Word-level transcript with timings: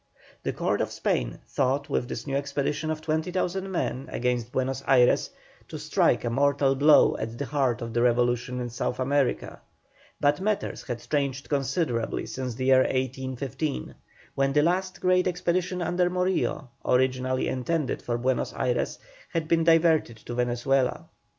The 0.41 0.51
Court 0.51 0.81
of 0.81 0.89
Spain 0.91 1.37
thought 1.47 1.87
with 1.87 2.07
this 2.07 2.25
new 2.25 2.35
expedition 2.35 2.89
of 2.89 3.01
20,000 3.03 3.69
men 3.71 4.09
against 4.11 4.51
Buenos 4.51 4.81
Ayres 4.87 5.29
to 5.67 5.77
strike 5.77 6.23
a 6.25 6.29
mortal 6.31 6.73
blow 6.73 7.15
at 7.17 7.37
the 7.37 7.45
heart 7.45 7.83
of 7.83 7.93
the 7.93 8.01
revolution 8.01 8.59
in 8.59 8.69
South 8.71 8.99
America; 8.99 9.59
but 10.19 10.41
matters 10.41 10.81
had 10.81 11.07
changed 11.07 11.49
considerably 11.49 12.25
since 12.25 12.55
the 12.55 12.65
year 12.65 12.81
1815, 12.81 13.93
when 14.33 14.53
the 14.53 14.63
last 14.63 14.99
great 15.01 15.27
expedition 15.27 15.83
under 15.83 16.09
Morillo, 16.09 16.69
originally 16.83 17.47
intended 17.47 18.01
for 18.01 18.17
Buenos 18.17 18.53
Ayres, 18.53 18.97
had 19.31 19.47
been 19.47 19.63
diverted 19.63 20.17
to 20.17 20.33
Venezuela. 20.33 21.09